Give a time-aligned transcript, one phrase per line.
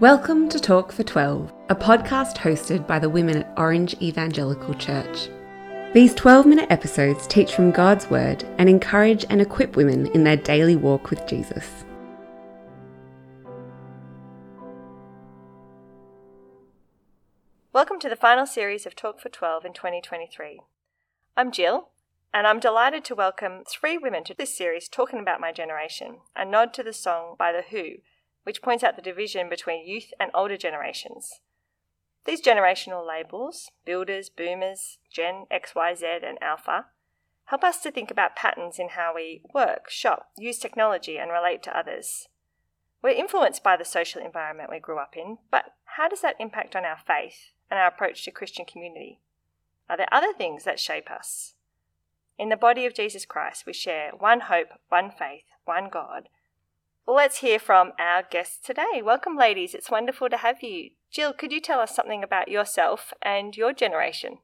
[0.00, 5.28] Welcome to Talk for 12, a podcast hosted by the women at Orange Evangelical Church.
[5.92, 10.38] These 12 minute episodes teach from God's Word and encourage and equip women in their
[10.38, 11.84] daily walk with Jesus.
[17.74, 20.60] Welcome to the final series of Talk for 12 in 2023.
[21.36, 21.90] I'm Jill,
[22.32, 26.46] and I'm delighted to welcome three women to this series talking about my generation, a
[26.46, 27.96] nod to the song by The Who,
[28.50, 31.40] which points out the division between youth and older generations.
[32.24, 36.86] These generational labels, builders, boomers, Gen, XYZ, and Alpha,
[37.44, 41.62] help us to think about patterns in how we work, shop, use technology, and relate
[41.62, 42.26] to others.
[43.00, 46.74] We're influenced by the social environment we grew up in, but how does that impact
[46.74, 49.20] on our faith and our approach to Christian community?
[49.88, 51.54] Are there other things that shape us?
[52.36, 56.28] In the body of Jesus Christ, we share one hope, one faith, one God,
[57.10, 59.02] well, let's hear from our guests today.
[59.02, 59.74] Welcome, ladies.
[59.74, 60.90] It's wonderful to have you.
[61.10, 64.38] Jill, could you tell us something about yourself and your generation?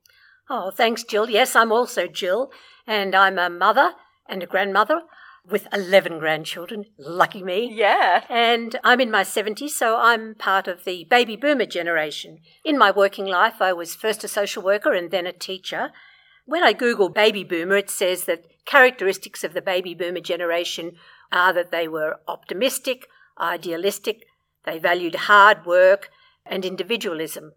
[0.50, 1.30] Oh, thanks, Jill.
[1.30, 2.50] Yes, I'm also Jill,
[2.84, 3.92] and I'm a mother
[4.28, 5.02] and a grandmother
[5.48, 6.86] with 11 grandchildren.
[6.98, 7.72] Lucky me.
[7.72, 8.24] Yeah.
[8.28, 12.40] And I'm in my 70s, so I'm part of the baby boomer generation.
[12.64, 15.92] In my working life, I was first a social worker and then a teacher.
[16.46, 20.96] When I Google baby boomer, it says that characteristics of the baby boomer generation
[21.32, 23.06] are that they were optimistic,
[23.38, 24.26] idealistic,
[24.64, 26.10] they valued hard work
[26.44, 27.52] and individualism.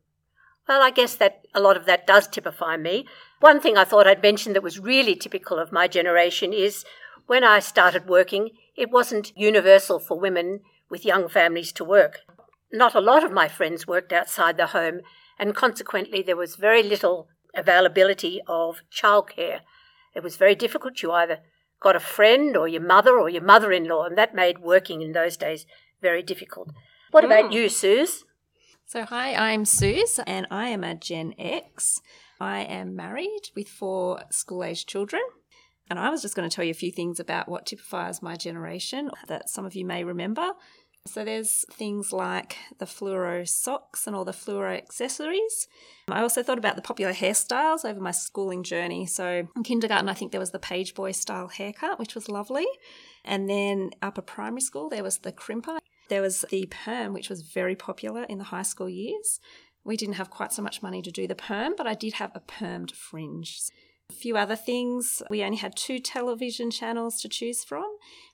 [0.68, 3.08] Well, I guess that a lot of that does typify me.
[3.40, 6.86] One thing I thought I'd mention that was really typical of my generation is
[7.26, 12.20] when I started working, it wasn't universal for women with young families to work.
[12.72, 15.02] Not a lot of my friends worked outside the home,
[15.40, 19.62] and consequently, there was very little availability of childcare.
[20.14, 21.02] It was very difficult.
[21.02, 21.40] You either
[21.80, 25.02] got a friend or your mother or your mother in law, and that made working
[25.02, 25.66] in those days
[26.02, 26.70] very difficult.
[27.12, 27.54] What about mm.
[27.54, 28.24] you, Suz?
[28.86, 32.02] So, hi, I'm Suz, and I am a Gen X.
[32.40, 35.22] I am married with four school aged children.
[35.90, 38.36] And I was just going to tell you a few things about what typifies my
[38.36, 40.52] generation that some of you may remember.
[41.10, 45.68] So there's things like the fluoro socks and all the fluoro accessories.
[46.08, 49.08] Um, I also thought about the popular hairstyles over my schooling journey.
[49.08, 52.68] So in kindergarten, I think there was the page boy style haircut, which was lovely.
[53.26, 55.80] And then upper primary school, there was the crimper.
[56.10, 59.40] There was the perm, which was very popular in the high school years.
[59.84, 62.32] We didn't have quite so much money to do the perm, but I did have
[62.36, 63.60] a permed fringe.
[64.10, 65.22] A few other things.
[65.30, 67.86] We only had two television channels to choose from,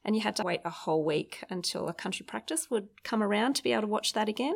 [0.04, 3.56] and you had to wait a whole week until a country practice would come around
[3.56, 4.56] to be able to watch that again.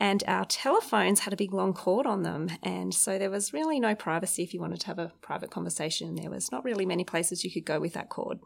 [0.00, 3.80] And our telephones had a big long cord on them, and so there was really
[3.80, 6.14] no privacy if you wanted to have a private conversation.
[6.14, 8.38] There was not really many places you could go with that cord.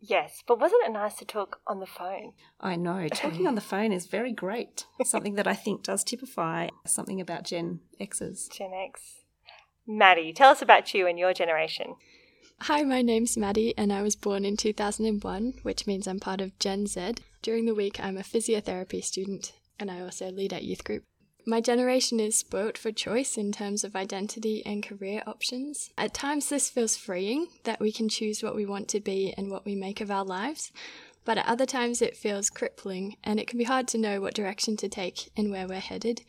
[0.00, 2.32] Yes, but wasn't it nice to talk on the phone?
[2.60, 3.08] I know.
[3.12, 4.86] Talking on the phone is very great.
[5.04, 8.48] something that I think does typify something about Gen X's.
[8.52, 9.24] Gen X.
[9.90, 11.94] Madi, tell us about you and your generation.
[12.60, 16.58] Hi, my name's Madi, and I was born in 2001, which means I'm part of
[16.58, 17.14] Gen Z.
[17.40, 21.04] During the week, I'm a physiotherapy student, and I also lead at youth group.
[21.46, 25.88] My generation is spoilt for choice in terms of identity and career options.
[25.96, 29.50] At times, this feels freeing that we can choose what we want to be and
[29.50, 30.70] what we make of our lives,
[31.24, 34.34] but at other times, it feels crippling, and it can be hard to know what
[34.34, 36.20] direction to take and where we're headed.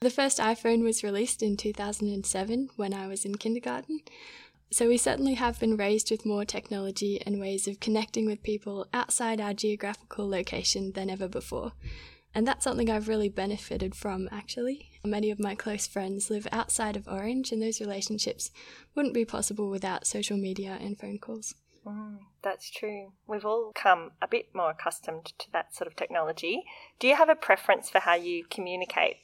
[0.00, 4.00] The first iPhone was released in 2007 when I was in kindergarten.
[4.70, 8.86] So we certainly have been raised with more technology and ways of connecting with people
[8.92, 11.72] outside our geographical location than ever before.
[12.34, 14.90] And that's something I've really benefited from, actually.
[15.02, 18.50] Many of my close friends live outside of Orange, and those relationships
[18.94, 21.54] wouldn't be possible without social media and phone calls.
[21.86, 23.12] Mm, that's true.
[23.26, 26.64] We've all come a bit more accustomed to that sort of technology.
[26.98, 29.16] Do you have a preference for how you communicate?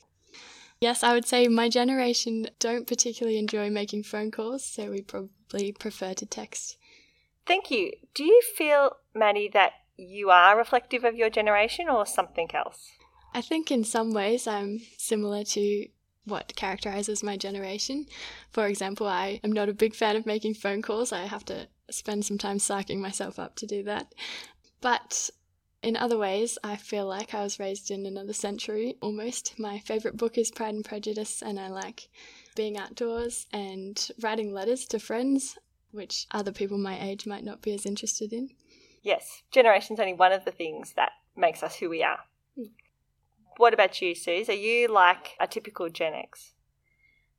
[0.82, 5.70] Yes, I would say my generation don't particularly enjoy making phone calls, so we probably
[5.70, 6.76] prefer to text.
[7.46, 7.92] Thank you.
[8.14, 12.90] Do you feel, Madi, that you are reflective of your generation or something else?
[13.32, 15.86] I think in some ways I'm similar to
[16.24, 18.06] what characterizes my generation.
[18.50, 21.12] For example, I am not a big fan of making phone calls.
[21.12, 24.12] I have to spend some time psyching myself up to do that.
[24.80, 25.30] But
[25.82, 29.58] in other ways, I feel like I was raised in another century almost.
[29.58, 32.08] My favourite book is Pride and Prejudice, and I like
[32.54, 35.58] being outdoors and writing letters to friends,
[35.90, 38.50] which other people my age might not be as interested in.
[39.02, 42.20] Yes, generation's only one of the things that makes us who we are.
[42.56, 42.70] Mm.
[43.56, 44.48] What about you, Suz?
[44.48, 46.52] Are you like a typical Gen X?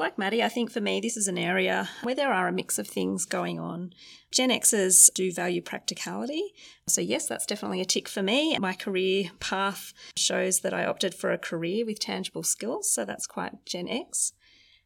[0.04, 2.78] Like Madi, I think for me, this is an area where there are a mix
[2.78, 3.94] of things going on.
[4.32, 6.54] Gen Xers do value practicality.
[6.90, 8.60] So, yes, that's definitely a tick for me.
[8.60, 12.92] My career path shows that I opted for a career with tangible skills.
[12.92, 14.34] So, that's quite Gen X.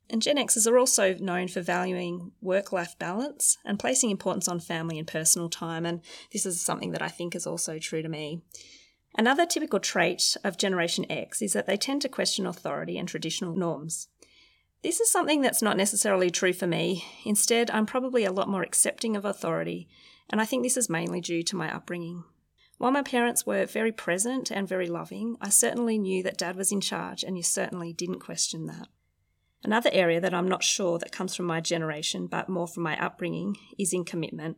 [0.07, 4.59] And Gen Xers are also known for valuing work life balance and placing importance on
[4.59, 5.83] family and personal time.
[5.83, 8.43] And this is something that I think is also true to me.
[9.17, 13.55] Another typical trait of Generation X is that they tend to question authority and traditional
[13.55, 14.09] norms.
[14.87, 17.03] This is something that's not necessarily true for me.
[17.25, 19.89] Instead, I'm probably a lot more accepting of authority,
[20.29, 22.23] and I think this is mainly due to my upbringing.
[22.77, 26.71] While my parents were very present and very loving, I certainly knew that dad was
[26.71, 28.87] in charge, and you certainly didn't question that.
[29.61, 32.97] Another area that I'm not sure that comes from my generation, but more from my
[32.97, 34.55] upbringing, is in commitment.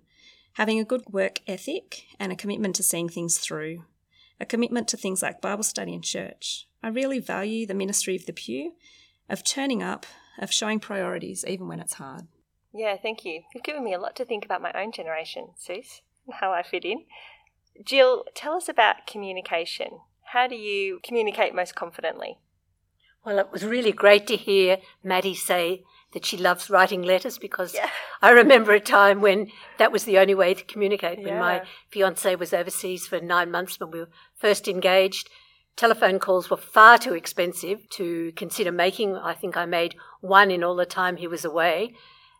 [0.53, 3.83] Having a good work ethic and a commitment to seeing things through,
[4.39, 6.67] a commitment to things like Bible study and church.
[6.83, 8.73] I really value the ministry of the pew
[9.29, 10.05] of turning up,
[10.37, 12.27] of showing priorities even when it's hard.
[12.73, 13.41] Yeah, thank you.
[13.53, 16.63] You've given me a lot to think about my own generation, Suz, and how I
[16.63, 17.05] fit in.
[17.83, 19.99] Jill, tell us about communication.
[20.33, 22.37] How do you communicate most confidently?
[23.25, 25.83] Well, it was really great to hear Madi say
[26.13, 27.89] that she loves writing letters because Yeah.
[28.21, 31.19] I remember a time when that was the only way to communicate.
[31.19, 31.39] When Yeah.
[31.39, 35.29] my fiance was overseas for nine months when we were first engaged,
[35.79, 39.15] telephone calls were far too expensive to consider making.
[39.15, 41.93] I think I made one in all the time he was away.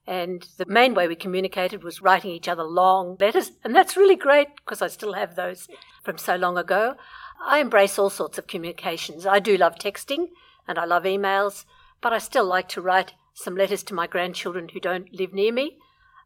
[0.06, 3.52] And the main way we communicated was writing each other long letters.
[3.64, 5.70] And that's really great because I still have those
[6.04, 6.96] from so long ago.
[7.42, 9.26] I embrace all sorts of communications.
[9.26, 10.28] I do love texting
[10.68, 11.64] and I love emails,
[12.02, 15.54] but I still like to write some letters to my grandchildren who don't live near
[15.54, 15.78] me.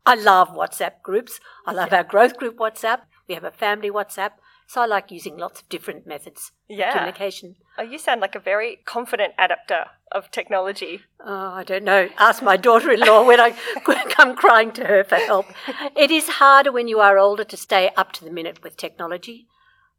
[0.03, 1.39] I love WhatsApp groups.
[1.67, 3.01] I love our growth group WhatsApp.
[3.27, 4.31] We have a family WhatsApp.
[4.67, 6.93] So I like using lots of different methods of Yeah.
[6.93, 7.55] communication.
[7.77, 11.01] Oh, you sound like a very confident adapter of technology.
[11.19, 12.09] Oh, I don't know.
[12.17, 13.51] Ask my daughter in law when I
[14.09, 15.47] come crying to her for help.
[15.95, 19.47] It is harder when you are older to stay up to the minute with technology.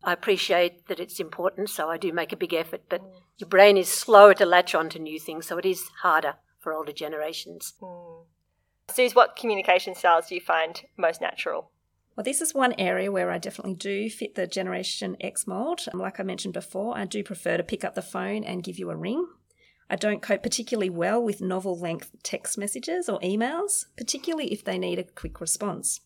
[0.03, 3.01] I appreciate that it's important, so I do make a big effort, but
[3.39, 6.75] your brain is slower to latch on to new things, so it is harder for
[6.75, 7.73] older generations.
[7.81, 8.25] Hmm.
[8.91, 11.71] Suz, what communication styles do you find most natural?
[12.17, 15.81] Well, this is one area where I definitely do fit the Generation X mold.
[15.93, 18.79] Um, like I mentioned before, I do prefer to pick up the phone and give
[18.79, 19.27] you a ring.
[19.91, 24.79] I don't cope particularly well with novel length text messages or emails, particularly if they
[24.79, 26.01] need a quick response.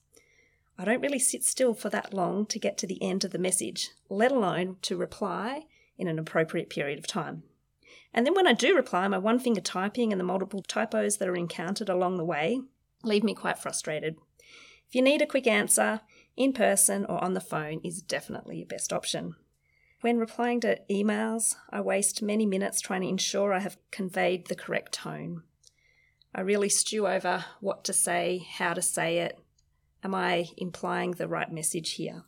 [0.79, 3.39] I don't really sit still for that long to get to the end of the
[3.39, 5.67] message, let alone to reply
[5.99, 7.43] in an appropriate period of time.
[8.15, 11.29] And then when I do reply, my one finger typing and the multiple typos that
[11.29, 12.61] are encountered along the way
[13.05, 14.17] leave me quite frustrated.
[14.88, 16.00] If you need a quick answer,
[16.35, 19.35] in person or on the phone is definitely your best option.
[20.00, 24.55] When replying to emails, I waste many minutes trying to ensure I have conveyed the
[24.55, 25.43] correct tone.
[26.35, 29.38] I really stew over what to say, how to say it.
[30.02, 32.23] Am I implying the right message here?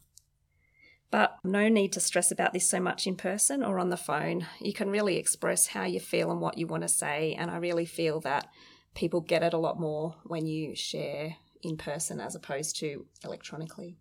[1.10, 4.46] But no need to stress about this so much in person or on the phone.
[4.60, 7.56] You can really express how you feel and what you want to say, and I
[7.56, 8.48] really feel that
[8.94, 13.96] people get it a lot more when you share in person as opposed to electronically.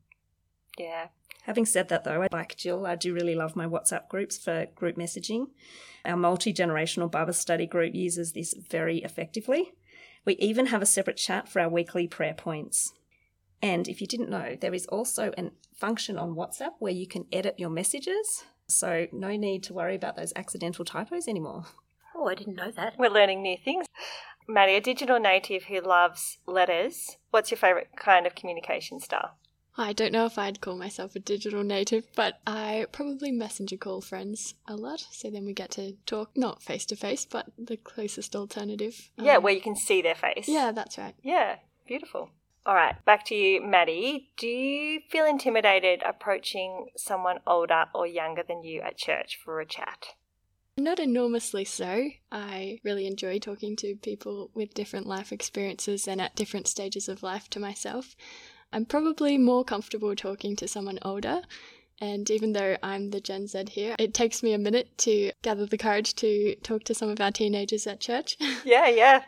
[0.78, 1.08] Yeah.
[1.44, 4.68] Having said that, though, I like Jill, I do really love my WhatsApp groups for
[4.76, 5.48] group messaging.
[6.06, 9.74] Our multi generational Bible study group uses this very effectively.
[10.26, 12.94] We even have a separate chat for our weekly prayer points.
[13.62, 17.26] And if you didn't know, there is also a function on WhatsApp where you can
[17.32, 18.44] edit your messages.
[18.68, 21.66] So, no need to worry about those accidental typos anymore.
[22.20, 22.96] Oh, I didn't know that.
[23.00, 23.86] We're learning new things.
[24.46, 29.38] Madi, a digital native who loves letters, what's your favourite kind of communication style?
[29.78, 34.02] I don't know if I'd call myself a digital native, but I probably messenger call
[34.02, 35.00] friends a lot.
[35.12, 39.12] So then we get to talk, not face to face, but the closest alternative.
[39.18, 40.50] Yeah, Um, where you can see their face.
[40.50, 41.16] Yeah, that's right.
[41.24, 42.32] Yeah, beautiful.
[42.66, 44.32] All right, back to you, Madi.
[44.36, 49.66] Do you feel intimidated approaching someone older or younger than you at church for a
[49.66, 50.08] chat?
[50.80, 52.10] Not enormously so.
[52.32, 57.22] I really enjoy talking to people with different life experiences and at different stages of
[57.22, 58.16] life to myself.
[58.72, 61.42] I'm probably more comfortable talking to someone older.
[62.00, 65.66] And even though I'm the Gen Z here, it takes me a minute to gather
[65.66, 68.38] the courage to talk to some of our teenagers at church.
[68.64, 69.24] Yeah, yeah.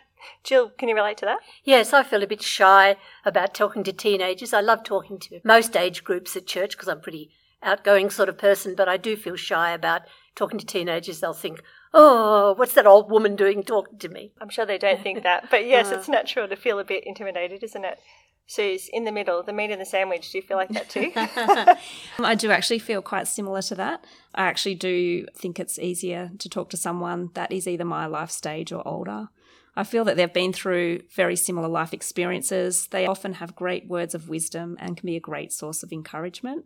[0.45, 1.39] Jill, can you relate to that?
[1.65, 4.53] Yes, I feel a bit shy about talking to teenagers.
[4.53, 7.31] I love talking to most age groups at church because I'm pretty
[7.63, 10.03] outgoing sort of person, but I do feel shy about
[10.35, 11.19] talking to teenagers.
[11.19, 11.61] They'll think,
[11.93, 14.33] oh, what's that old woman doing talking to me?
[14.41, 15.95] I'm sure they don't think that, but yes, uh.
[15.95, 17.99] it's natural to feel a bit intimidated, isn't it?
[18.47, 21.11] Suz, in the middle, the meat and the sandwich, do you feel like that too?
[22.23, 24.03] I do actually feel quite similar to that.
[24.35, 28.31] I actually do think it's easier to talk to someone that is either my life
[28.31, 29.29] stage or older.
[29.73, 32.87] I feel that they've been through very similar life experiences.
[32.87, 36.65] They often have great words of wisdom and can be a great source of encouragement.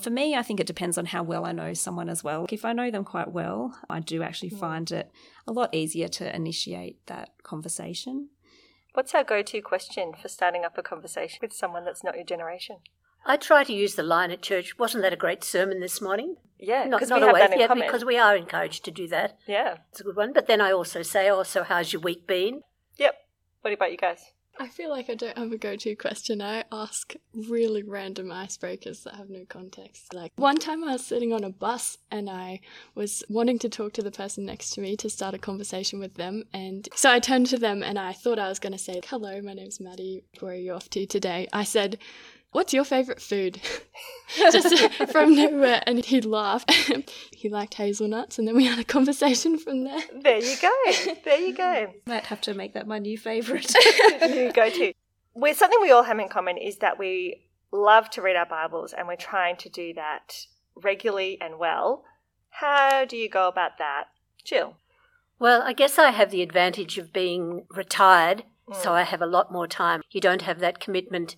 [0.00, 2.46] For me, I think it depends on how well I know someone as well.
[2.50, 4.60] If I know them quite well, I do actually Mm.
[4.60, 5.10] find it
[5.46, 8.28] a lot easier to initiate that conversation.
[8.92, 12.24] What's our go to question for starting up a conversation with someone that's not your
[12.24, 12.76] generation?
[13.24, 16.36] I try to use the line at church, wasn't that a great sermon this morning?
[16.58, 17.86] Yeah, Not, because not we have always, that in yeah, common.
[17.86, 19.38] because we are encouraged to do that.
[19.46, 19.78] yeah.
[19.90, 20.32] It's a good one.
[20.32, 22.62] But then I also say, oh, so how's your week been?
[22.98, 23.14] Yep.
[23.62, 24.32] What about you guys?
[24.58, 26.40] I feel like I don't have a go to question.
[26.40, 30.14] I ask really random icebreakers that have no context.
[30.14, 32.60] Like one time I was sitting on a bus and I
[32.94, 36.14] was wanting to talk to the person next to me to start a conversation with
[36.14, 36.44] them.
[36.52, 39.40] And so I turned to them and I thought I was going to say, Hello,
[39.42, 40.24] my name's Madi.
[40.40, 41.48] Where are you off to today?
[41.52, 41.98] I said,
[42.56, 43.60] What's your favourite food?
[44.34, 44.78] Just
[45.12, 45.82] from nowhere.
[45.86, 46.72] And he laughed.
[47.36, 48.38] he liked hazelnuts.
[48.38, 50.00] And then we had a conversation from there.
[50.22, 50.72] There you go.
[51.22, 51.92] There you go.
[52.06, 53.70] Might have to make that my new favourite.
[54.22, 54.94] New go to.
[55.34, 58.94] We're, something we all have in common is that we love to read our Bibles
[58.94, 60.46] and we're trying to do that
[60.82, 62.04] regularly and well.
[62.48, 64.04] How do you go about that?
[64.46, 64.78] Jill.
[65.38, 68.94] Well, I guess I have the advantage of being retired, so Mm.
[68.94, 70.00] I have a lot more time.
[70.10, 71.36] You don't have that commitment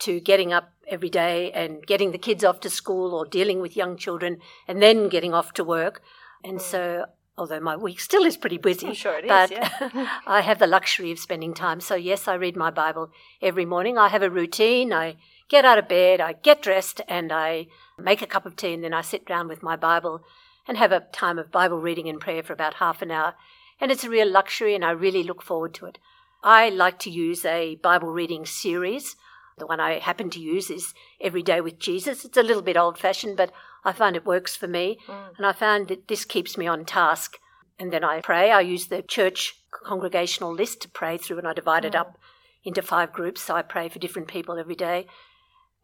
[0.00, 3.76] to getting up every day and getting the kids off to school or dealing with
[3.76, 6.02] young children and then getting off to work.
[6.42, 7.06] And so,
[7.38, 8.96] although my week still is pretty busy, I'm Mm.
[8.96, 10.08] sure it is, but yeah.
[10.26, 11.80] I have the luxury of spending time.
[11.80, 13.10] So, yes, I read my Bible
[13.40, 13.96] every morning.
[13.96, 14.92] I have a routine.
[14.92, 15.16] I
[15.48, 17.66] get out of bed, I get dressed, and I
[17.98, 20.22] make a cup of tea, and then I sit down with my Bible
[20.66, 23.34] and have a time of Bible reading and prayer for about half an hour.
[23.80, 25.98] And it's a real luxury, and I really look forward to it.
[26.42, 29.16] I like to use a Bible reading series.
[29.56, 32.24] The one I happen to use is Every Day with Jesus.
[32.24, 33.52] It's a little bit old fashioned, but
[33.84, 34.98] I find it works for me.
[35.06, 35.36] Mm.
[35.36, 37.38] And I found that this keeps me on task.
[37.78, 38.50] And then I pray.
[38.50, 42.00] I use the church congregational list to pray through, and I divide it mm.
[42.00, 42.18] up
[42.64, 43.42] into five groups.
[43.42, 45.06] So I pray for different people every day.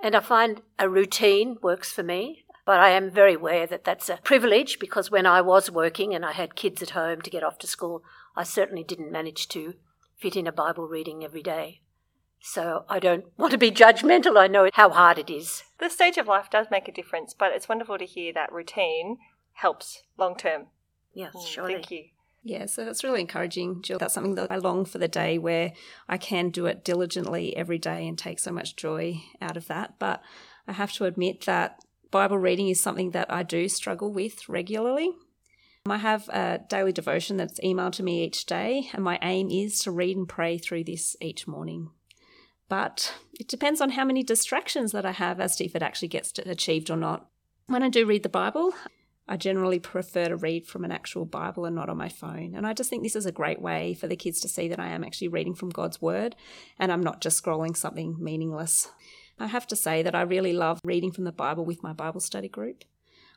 [0.02, 2.44] And I find a routine works for me.
[2.66, 6.24] But I am very aware that that's a privilege because when I was working and
[6.24, 8.02] I had kids at home to get off to school,
[8.36, 9.74] I certainly didn't manage to
[10.18, 11.80] fit in a Bible reading every day.
[12.40, 14.38] So I don't want to be judgmental.
[14.38, 15.62] I know how hard it is.
[15.78, 19.18] The stage of life does make a difference, but it's wonderful to hear that routine
[19.52, 20.66] helps long term.
[21.12, 21.75] Yes, Mm, surely.
[21.75, 22.04] Thank you.
[22.42, 23.99] Yeah, so that's really encouraging, Jill.
[23.99, 25.73] That's something that I long for the day where
[26.09, 29.99] I can do it diligently every day and take so much joy out of that.
[29.99, 30.23] But
[30.66, 35.11] I have to admit that Bible reading is something that I do struggle with regularly.
[35.87, 39.80] I have a daily devotion that's emailed to me each day, and my aim is
[39.80, 41.90] to read and pray through this each morning.
[42.70, 46.08] But it depends on how many distractions that I have as to if it actually
[46.08, 47.26] gets achieved or not.
[47.66, 48.72] When I do read the Bible,
[49.28, 52.54] I generally prefer to read from an actual Bible and not on my phone.
[52.54, 54.78] And I just think this is a great way for the kids to see that
[54.78, 56.36] I am actually reading from God's Word
[56.78, 58.88] and I'm not just scrolling something meaningless.
[59.36, 62.20] I have to say that I really love reading from the Bible with my Bible
[62.20, 62.84] study group.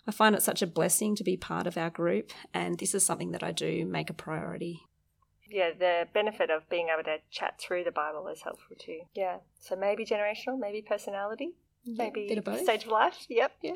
[0.05, 3.05] I find it such a blessing to be part of our group, and this is
[3.05, 4.83] something that I do make a priority.
[5.53, 9.01] Yeah, the benefit of being able to chat through the Bible is helpful too.
[9.13, 9.37] Yeah.
[9.59, 11.51] So maybe generational, maybe personality,
[11.85, 12.63] maybe bit of both.
[12.63, 13.27] stage of life.
[13.29, 13.51] Yep.
[13.61, 13.73] Yeah.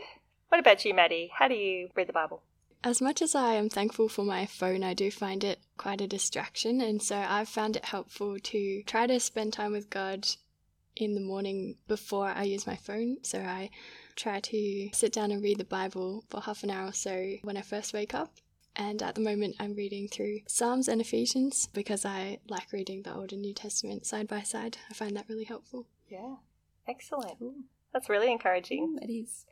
[0.50, 1.30] What about you, Madi?
[1.32, 2.42] How do you read the Bible?
[2.84, 6.08] As much as I am thankful for my phone, I do find it quite a
[6.08, 6.82] distraction.
[6.82, 10.28] And so I've found it helpful to try to spend time with God
[10.96, 13.18] in the morning before I use my phone.
[13.22, 13.70] So I
[14.16, 17.56] try to sit down and read the Bible for half an hour or so when
[17.56, 18.34] I first wake up.
[18.78, 23.14] And at the moment, I'm reading through Psalms and Ephesians because I like reading the
[23.14, 24.78] Old and New Testament side by side.
[24.90, 25.88] I find that really helpful.
[26.08, 26.36] Yeah.
[26.88, 27.40] Excellent.
[27.92, 29.00] That's really encouraging.
[29.02, 29.46] It is.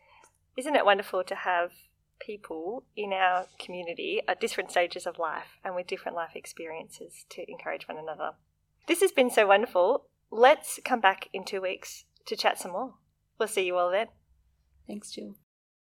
[0.56, 1.72] Isn't it wonderful to have
[2.20, 7.44] people in our community at different stages of life and with different life experiences to
[7.50, 8.32] encourage one another?
[8.88, 10.06] This has been so wonderful.
[10.30, 12.94] Let's come back in two weeks to chat some more.
[13.40, 14.08] We'll see you all then.
[14.88, 15.36] Thanks, Jill.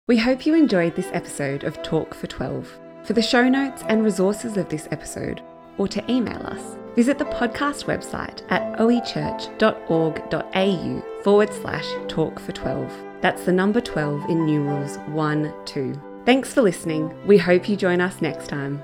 [0.08, 2.80] We hope you enjoyed this episode of Talk for 12.
[3.04, 5.42] For the show notes and resources of this episode,
[5.78, 12.94] or to email us, visit the podcast website at oechurch.org.au forward slash talk for 12.
[13.22, 16.02] That's the number 12 in numerals 1 2.
[16.26, 17.14] Thanks for listening.
[17.28, 18.82] We hope you join us next time.